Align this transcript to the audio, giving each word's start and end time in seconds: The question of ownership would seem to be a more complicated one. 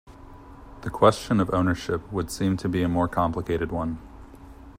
The 0.81 0.89
question 0.89 1.39
of 1.39 1.53
ownership 1.53 2.11
would 2.11 2.31
seem 2.31 2.57
to 2.57 2.67
be 2.67 2.81
a 2.81 2.87
more 2.89 3.07
complicated 3.07 3.71
one. 3.71 3.99